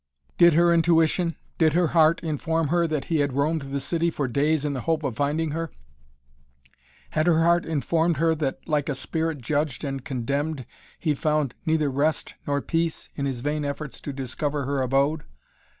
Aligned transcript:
Did 0.39 0.53
her 0.53 0.73
intuition, 0.73 1.35
did 1.59 1.73
her 1.73 1.89
heart 1.89 2.21
inform 2.23 2.69
her 2.69 2.87
that 2.87 3.05
he 3.05 3.19
had 3.19 3.33
roamed 3.33 3.61
the 3.61 3.79
city 3.79 4.09
for 4.09 4.27
days 4.27 4.65
in 4.65 4.73
the 4.73 4.81
hope 4.81 5.03
of 5.03 5.15
finding 5.15 5.51
her? 5.51 5.69
Had 7.11 7.27
her 7.27 7.43
heart 7.43 7.65
informed 7.67 8.17
her 8.17 8.33
that, 8.33 8.67
like 8.67 8.89
a 8.89 8.95
spirit 8.95 9.41
judged 9.41 9.83
and 9.83 10.03
condemned, 10.03 10.65
he 10.97 11.13
found 11.13 11.53
neither 11.67 11.91
rest 11.91 12.33
nor 12.47 12.61
peace 12.63 13.09
in 13.13 13.27
his 13.27 13.41
vain 13.41 13.57
endeavors 13.57 14.01
to 14.01 14.11
discover 14.11 14.65
her 14.65 14.81
abode? 14.81 15.23